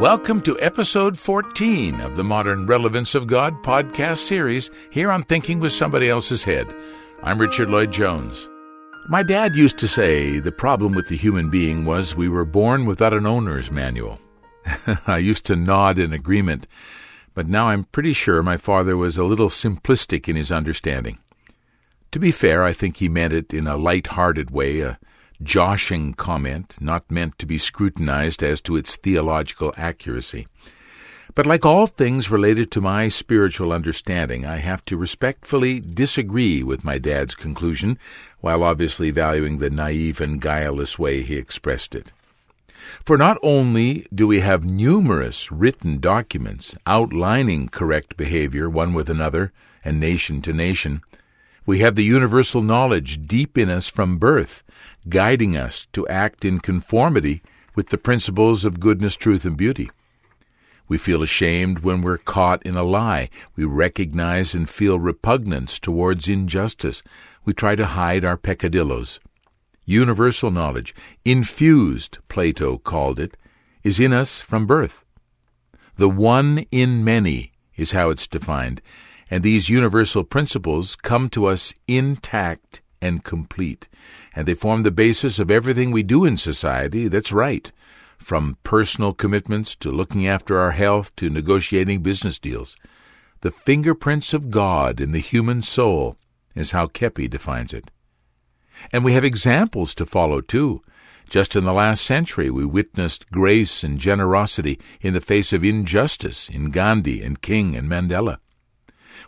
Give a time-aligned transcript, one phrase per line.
[0.00, 5.58] Welcome to episode 14 of the Modern Relevance of God podcast series here on Thinking
[5.58, 6.66] with Somebody Else's Head.
[7.22, 8.50] I'm Richard Lloyd Jones.
[9.08, 12.84] My dad used to say the problem with the human being was we were born
[12.84, 14.20] without an owner's manual.
[15.06, 16.66] I used to nod in agreement,
[17.32, 21.18] but now I'm pretty sure my father was a little simplistic in his understanding.
[22.12, 24.98] To be fair, I think he meant it in a light-hearted way, a
[25.42, 30.46] joshing comment, not meant to be scrutinized as to its theological accuracy.
[31.34, 36.84] But like all things related to my spiritual understanding, I have to respectfully disagree with
[36.84, 37.98] my dad's conclusion,
[38.40, 42.12] while obviously valuing the naive and guileless way he expressed it.
[43.04, 49.52] For not only do we have numerous written documents outlining correct behavior one with another
[49.84, 51.02] and nation to nation,
[51.66, 54.62] we have the universal knowledge deep in us from birth,
[55.08, 57.42] guiding us to act in conformity
[57.74, 59.90] with the principles of goodness, truth, and beauty.
[60.88, 63.28] We feel ashamed when we're caught in a lie.
[63.56, 67.02] We recognize and feel repugnance towards injustice.
[67.44, 69.18] We try to hide our peccadillos.
[69.84, 70.94] Universal knowledge,
[71.24, 73.36] infused, Plato called it,
[73.82, 75.04] is in us from birth.
[75.96, 78.80] The one in many is how it's defined,
[79.30, 83.88] and these universal principles come to us intact and complete,
[84.34, 87.72] and they form the basis of everything we do in society that's right,
[88.18, 92.76] from personal commitments to looking after our health to negotiating business deals.
[93.42, 96.16] The fingerprints of God in the human soul
[96.54, 97.90] is how Keppe defines it.
[98.92, 100.82] And we have examples to follow, too.
[101.28, 106.48] Just in the last century, we witnessed grace and generosity in the face of injustice
[106.48, 108.38] in Gandhi and King and Mandela.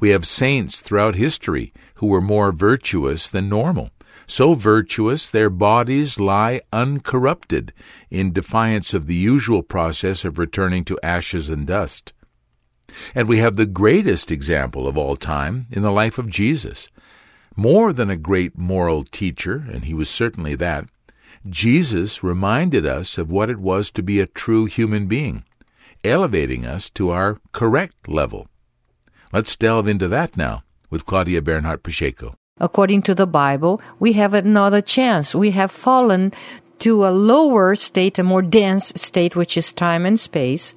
[0.00, 3.90] We have saints throughout history who were more virtuous than normal,
[4.26, 7.72] so virtuous their bodies lie uncorrupted
[8.10, 12.12] in defiance of the usual process of returning to ashes and dust.
[13.14, 16.88] And we have the greatest example of all time in the life of Jesus.
[17.56, 20.88] More than a great moral teacher, and he was certainly that,
[21.48, 25.44] Jesus reminded us of what it was to be a true human being,
[26.02, 28.48] elevating us to our correct level.
[29.34, 32.36] Let's delve into that now with Claudia Bernhardt Pacheco.
[32.60, 35.34] According to the Bible, we have another chance.
[35.34, 36.32] We have fallen
[36.78, 40.76] to a lower state, a more dense state, which is time and space.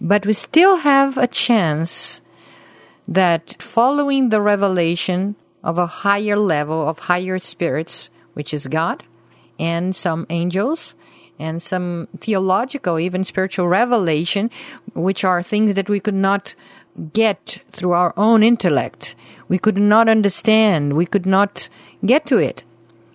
[0.00, 2.20] But we still have a chance
[3.08, 9.02] that following the revelation of a higher level of higher spirits, which is God
[9.58, 10.94] and some angels
[11.40, 14.48] and some theological, even spiritual revelation,
[14.94, 16.54] which are things that we could not
[17.12, 19.14] get through our own intellect.
[19.48, 20.92] We could not understand.
[20.94, 21.68] We could not
[22.04, 22.64] get to it.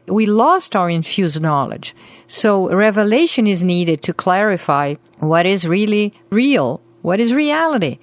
[0.07, 1.95] We lost our infused knowledge.
[2.27, 7.99] So revelation is needed to clarify what is really real, what is reality,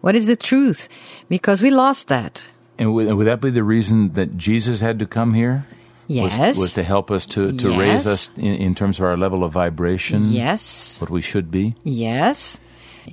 [0.00, 0.88] what is the truth,
[1.28, 2.44] because we lost that.
[2.78, 5.66] And would, would that be the reason that Jesus had to come here?
[6.06, 6.38] Yes.
[6.38, 7.78] Was, was to help us to, to Yes.
[7.78, 10.30] raise us in, in terms of our level of vibration?
[10.30, 11.00] Yes.
[11.00, 11.74] What we should be?
[11.82, 12.60] Yes.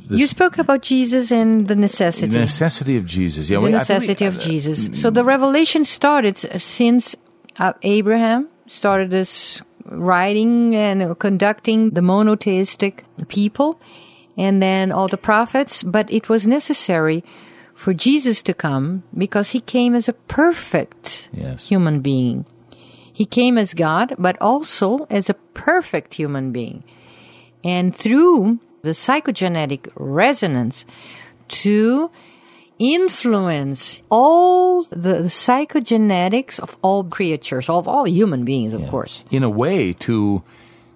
[0.08, 2.28] This- you spoke about Jesus and the necessity.
[2.32, 3.50] The necessity of Jesus.
[3.50, 4.90] Yeah, the think we- necessity of uh, Jesus.
[5.00, 7.16] So the revelation started since
[7.60, 13.80] uh, Abraham started this writing and conducting the monotheistic people,
[14.38, 15.84] and then all the prophets.
[15.84, 17.24] But it was necessary
[17.74, 21.68] for Jesus to come because he came as a perfect Yes.
[21.70, 22.46] human being.
[23.14, 26.84] He came as God, but also as a perfect human being.
[27.64, 30.86] And through the psychogenetic resonance
[31.64, 32.10] to
[32.80, 39.24] influence all the psychogenetics of all creatures, of all human beings, of course.
[39.32, 40.44] in a way to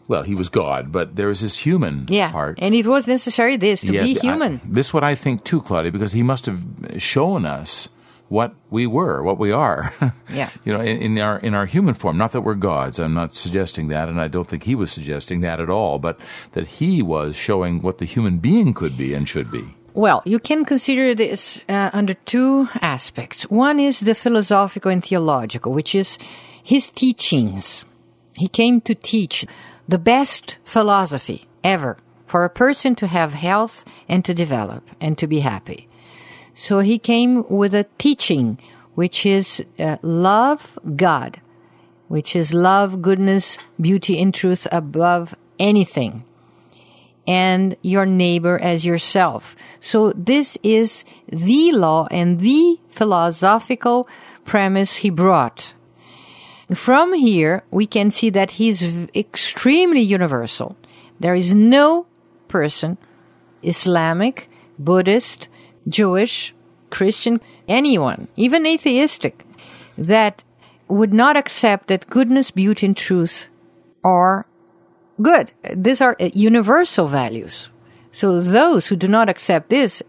[0.08, 2.32] well he was god but there is this human Yeah.
[2.32, 4.60] part And it was necessary this to Yeah, be I- human.
[4.66, 6.62] this is what i think too claudia because he must have
[6.98, 7.90] shown us
[8.30, 9.92] what we were what we are
[10.34, 10.50] Yeah.
[10.64, 13.34] you know in, in our in our human form not that we're gods i'm not
[13.34, 16.20] suggesting that and i don't think he was suggesting that at all but
[16.54, 20.40] that he was showing what the human being could be and should be Well, you
[20.40, 23.50] can consider this uh, under two aspects.
[23.50, 26.18] One is the philosophical and theological, which is
[26.64, 27.84] his teachings.
[28.38, 29.46] He came to teach
[29.90, 31.98] the best philosophy ever
[32.28, 35.89] for a person to have health and to develop and to be happy.
[36.60, 38.60] So he came with a teaching
[38.94, 41.40] which is uh, love God,
[42.10, 46.26] which is love, goodness, beauty, and truth above anything
[47.26, 49.56] and your neighbor as yourself.
[49.80, 54.10] So this is the law and the philosophical
[54.44, 55.74] premise he brought.
[56.74, 58.84] From here, we can see that he's
[59.16, 60.76] extremely universal.
[61.22, 62.06] There is no
[62.50, 62.98] person
[63.64, 65.48] Islamic, Buddhist,
[65.90, 66.54] Jewish,
[66.90, 69.46] Christian, anyone, even atheistic,
[69.98, 70.44] that
[70.88, 73.50] would not accept that goodness, beauty, and truth
[74.04, 74.46] are
[75.22, 75.52] good.
[75.76, 77.70] These are uh, universal values.
[78.12, 80.02] So those who do not accept this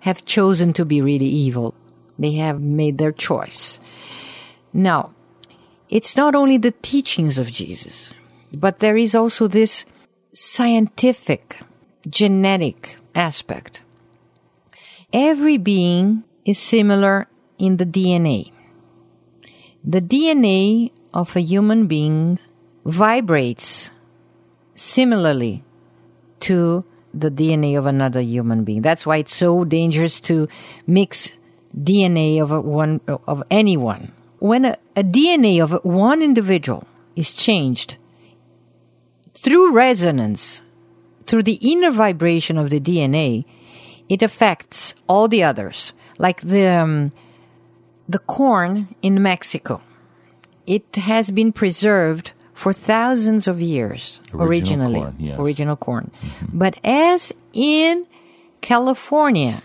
[0.00, 1.74] have chosen to be really evil.
[2.18, 3.78] They have made their choice.
[4.72, 5.12] Now,
[5.88, 8.12] it's not only the teachings of Jesus,
[8.52, 9.84] but there is also this
[10.32, 11.60] scientific,
[12.08, 13.82] genetic aspect.
[15.14, 18.50] Every being is similar in the DNA.
[19.84, 22.40] The DNA of a human being
[22.84, 23.92] vibrates
[24.74, 25.62] similarly
[26.40, 26.84] to
[27.14, 28.82] the DNA of another human being.
[28.82, 30.48] That's why it's so dangerous to
[30.84, 31.30] mix
[31.78, 34.10] DNA of one of anyone.
[34.40, 37.98] When a, a DNA of one individual is changed
[39.32, 40.62] through resonance,
[41.28, 43.44] through the inner vibration of the DNA,
[44.08, 45.92] it affects all the others.
[46.18, 47.12] Like the um,
[48.08, 49.80] the corn in Mexico,
[50.66, 55.38] it has been preserved for thousands of years Original originally, corn, yes.
[55.40, 56.10] original corn.
[56.52, 58.06] But as in
[58.60, 59.62] California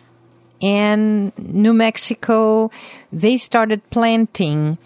[0.61, 2.71] and New Mexico,
[3.13, 4.77] they started planting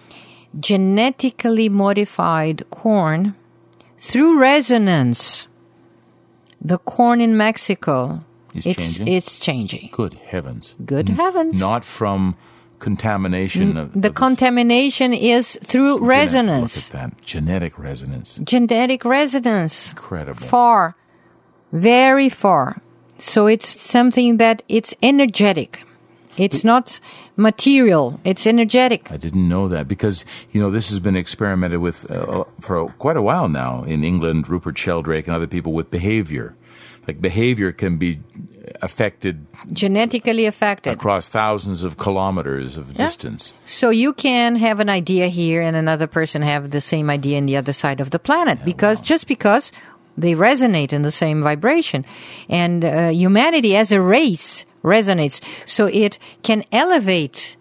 [0.59, 3.35] genetically modified corn
[3.97, 5.47] through resonance.
[6.61, 8.23] The corn in Mexico,
[8.55, 9.07] Is it's changing?
[9.07, 9.89] it's changing.
[9.91, 10.75] Good heavens.
[10.85, 11.59] Good heavens!
[11.59, 12.35] Not from
[12.79, 16.75] contamination of the of contamination is through genetic- resonance.
[16.91, 17.21] Look at that.
[17.21, 18.39] Genetic resonance.
[18.43, 19.91] genetic resonance.
[19.91, 20.45] Incredible.
[20.45, 20.95] Far,
[21.71, 22.81] very far.
[23.19, 25.85] So it's something that it's energetic.
[26.37, 26.99] It's not
[27.35, 28.19] material.
[28.23, 29.11] It's energetic.
[29.11, 33.17] I didn't know that because you know this has been experimented with uh, for quite
[33.17, 34.49] a while now in England.
[34.49, 36.55] Rupert Sheldrake and other people with behavior,
[37.07, 38.19] like behavior can be
[38.81, 40.93] affected Genetically affected.
[40.93, 43.53] across thousands of kilometers of distance.
[43.65, 47.45] So you can have an idea here and another person have the same idea in
[47.45, 49.71] the other side of the planet because just because
[50.17, 52.05] they resonate in the same vibration
[52.49, 55.41] and uh, humanity as a race resonates.
[55.67, 57.55] So it can elevate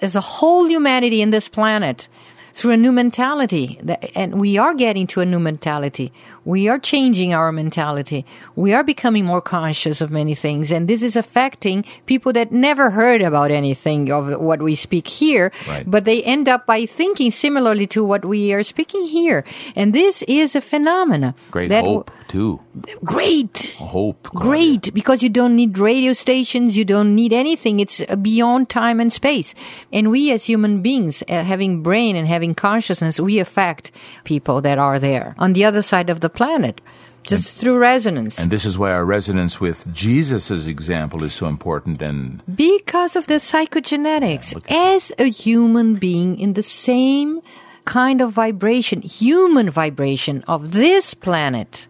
[0.00, 2.08] as a whole humanity in this planet
[2.52, 3.78] through a new mentality.
[4.16, 6.12] And we are getting to a new mentality.
[6.44, 8.26] We are changing our mentality.
[8.56, 10.72] We are becoming more conscious of many things.
[10.72, 15.52] And this is affecting people that never heard about anything of what we speak here
[15.68, 15.88] Right.
[15.88, 19.44] but they end up by thinking similarly to what we are speaking here.
[19.76, 22.60] And this is a phenomena Great hope too.
[23.04, 24.22] great Hope.
[24.22, 24.50] Claudia.
[24.50, 27.80] Great, because you don't need radio stations, you don't need anything.
[27.80, 29.54] It's beyond time and space.
[29.92, 33.90] And we as human beings, uh, having brain and having consciousness, we affect
[34.22, 36.80] people that are there on the other side of the planet,
[37.26, 38.38] just through resonance.
[38.38, 42.00] And this is why our resonance with Jesus' example is so important.
[42.00, 47.42] And because of the psychogenetics, at as a human being in the same
[47.84, 51.88] kind of vibration, human vibration of this planet,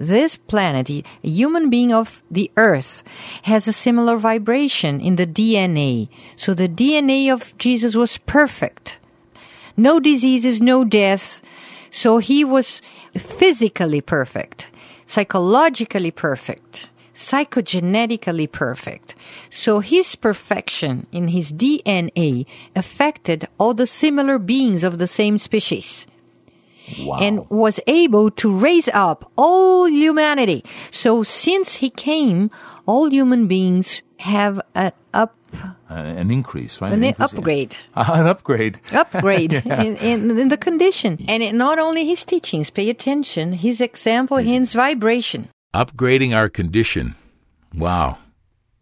[0.00, 3.04] this planet, a human being of the earth,
[3.42, 6.08] has a similar vibration in the DNA.
[6.36, 8.98] So the DNA of Jesus was perfect.
[9.76, 11.42] No diseases, no death.
[11.90, 12.80] So he was
[13.14, 14.68] physically perfect,
[15.04, 19.14] psychologically perfect, psychogenetically perfect.
[19.50, 26.06] So his perfection in his DNA affected all the similar beings of the same species
[26.98, 27.18] wow.
[27.20, 30.64] and was able to raise up all humanity.
[30.90, 32.50] So since he came,
[32.86, 35.34] all human beings have an up
[35.90, 36.92] Uh, an increase, right?
[36.92, 37.38] an increase, yeah.
[37.38, 37.76] upgrade.
[37.96, 38.80] an upgrade.
[38.92, 41.18] Upgrade in, in, in the condition.
[41.26, 45.48] And it, not only his teachings, pay attention, his example, his vibration.
[45.74, 47.16] Upgrading our condition.
[47.74, 48.18] Wow.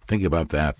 [0.06, 0.76] Think about that.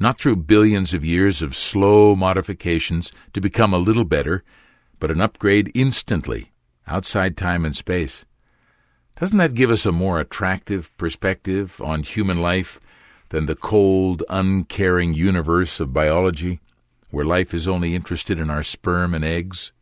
[0.00, 4.42] Not through billions of years of slow modifications to become a little better,
[5.02, 6.52] but an upgrade instantly,
[6.86, 8.24] outside time and space.
[9.16, 12.78] Doesn't that give us a more attractive perspective on human life
[13.30, 16.60] than the cold, uncaring universe of biology,
[17.10, 19.72] where life is only interested in our sperm and eggs?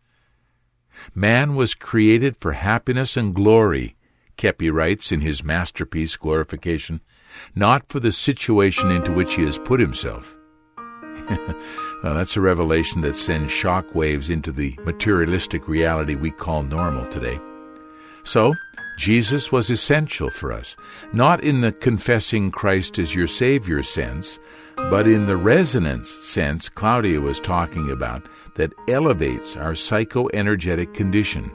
[1.14, 3.96] Man was created for happiness and glory,
[4.38, 7.02] Keppe writes in his masterpiece, Glorification,
[7.54, 10.39] not for the situation into which he has put himself.
[12.02, 17.38] that's a revelation that sends shock waves into the materialistic reality we call normal today.
[18.22, 18.54] So,
[18.96, 20.76] Jesus was essential for us,
[21.12, 24.38] not in the confessing Christ as your Savior sense,
[24.76, 28.22] but in the resonance sense Claudia was talking about
[28.56, 31.50] that elevates our psychoenergetic condition.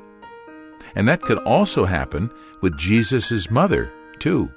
[0.95, 2.31] And that could also happen
[2.61, 4.49] with Jesus' mother, too.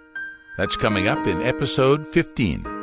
[0.56, 2.77] That's coming up in episode 15.